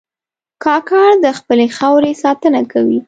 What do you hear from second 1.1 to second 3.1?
د خپلې خاورې ساتنه کوي.